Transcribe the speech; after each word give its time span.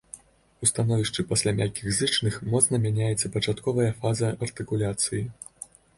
У 0.67 0.67
становішчы 0.69 1.25
пасля 1.31 1.51
мяккіх 1.59 1.87
зычных 1.99 2.39
моцна 2.53 2.75
мяняецца 2.85 3.31
пачатковая 3.35 3.91
фаза 4.01 4.33
артыкуляцыі. 4.47 5.23